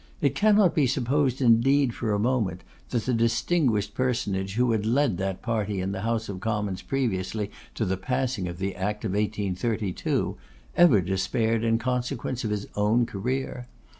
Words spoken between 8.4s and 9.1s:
of the act